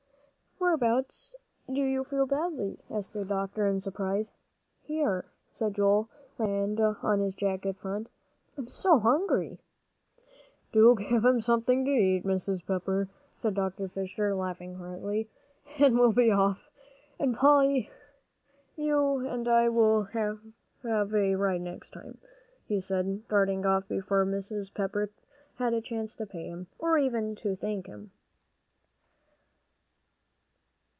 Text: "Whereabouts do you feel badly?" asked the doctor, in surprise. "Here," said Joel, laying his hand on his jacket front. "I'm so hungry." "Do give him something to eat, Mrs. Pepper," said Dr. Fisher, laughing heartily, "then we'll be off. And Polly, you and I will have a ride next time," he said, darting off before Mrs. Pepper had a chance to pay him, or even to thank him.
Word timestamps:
"Whereabouts 0.61 1.35
do 1.71 1.81
you 1.81 2.03
feel 2.05 2.25
badly?" 2.27 2.77
asked 2.89 3.13
the 3.13 3.25
doctor, 3.25 3.67
in 3.67 3.81
surprise. 3.81 4.31
"Here," 4.83 5.25
said 5.51 5.73
Joel, 5.73 6.07
laying 6.37 6.77
his 6.77 6.77
hand 6.77 6.79
on 7.01 7.19
his 7.19 7.33
jacket 7.35 7.75
front. 7.77 8.09
"I'm 8.57 8.67
so 8.67 8.99
hungry." 8.99 9.59
"Do 10.71 10.95
give 10.95 11.25
him 11.25 11.41
something 11.41 11.83
to 11.83 11.91
eat, 11.91 12.23
Mrs. 12.23 12.65
Pepper," 12.65 13.09
said 13.35 13.55
Dr. 13.55 13.89
Fisher, 13.89 14.33
laughing 14.35 14.75
heartily, 14.75 15.29
"then 15.79 15.97
we'll 15.97 16.13
be 16.13 16.31
off. 16.31 16.69
And 17.19 17.35
Polly, 17.35 17.89
you 18.77 19.27
and 19.27 19.47
I 19.47 19.67
will 19.67 20.03
have 20.03 20.39
a 20.85 21.35
ride 21.35 21.61
next 21.61 21.91
time," 21.91 22.19
he 22.67 22.79
said, 22.79 23.27
darting 23.27 23.65
off 23.65 23.87
before 23.87 24.25
Mrs. 24.27 24.73
Pepper 24.73 25.09
had 25.55 25.73
a 25.73 25.81
chance 25.81 26.15
to 26.15 26.27
pay 26.27 26.45
him, 26.47 26.67
or 26.79 26.97
even 26.99 27.35
to 27.37 27.55
thank 27.57 27.87
him. 27.87 28.11